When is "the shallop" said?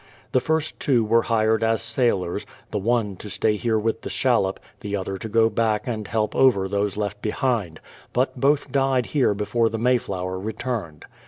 4.01-4.59